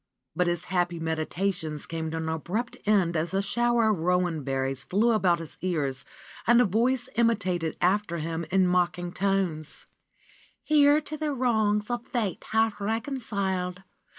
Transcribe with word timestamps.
But 0.35 0.47
his 0.47 0.63
happy 0.63 0.97
meditations 0.99 1.85
came 1.85 2.09
to 2.09 2.17
an 2.17 2.27
abrupt 2.27 2.75
end 2.87 3.15
as 3.15 3.35
a 3.35 3.41
shower 3.43 3.91
of 3.91 3.99
rowan 3.99 4.43
berries 4.43 4.83
fiew 4.83 5.11
about 5.13 5.37
his 5.37 5.57
ears 5.61 6.05
and 6.47 6.59
a 6.59 6.65
voice 6.65 7.07
imitated 7.17 7.77
after 7.79 8.17
him 8.17 8.43
in 8.49 8.65
mocking 8.65 9.11
tones: 9.13 9.85
"Here 10.63 11.01
to 11.01 11.17
the 11.17 11.33
wrongs 11.35 11.91
of 11.91 12.03
fate 12.07 12.45
half 12.49 12.81
reconciled. 12.81 13.83